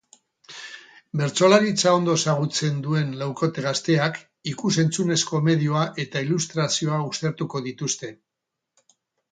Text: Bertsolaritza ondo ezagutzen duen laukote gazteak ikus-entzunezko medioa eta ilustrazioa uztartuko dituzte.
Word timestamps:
Bertsolaritza 1.19 1.91
ondo 1.97 2.15
ezagutzen 2.19 2.79
duen 2.87 3.13
laukote 3.19 3.67
gazteak 3.67 4.19
ikus-entzunezko 4.55 5.43
medioa 5.51 5.85
eta 6.07 6.27
ilustrazioa 6.29 7.01
uztartuko 7.13 7.65
dituzte. 7.71 8.13